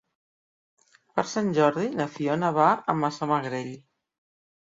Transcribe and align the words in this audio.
Per 1.19 1.25
Sant 1.31 1.51
Jordi 1.57 1.85
na 1.99 2.07
Fiona 2.13 2.49
va 2.55 2.71
a 2.95 2.95
Massamagrell. 3.03 3.71